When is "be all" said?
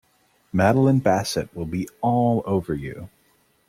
1.67-2.41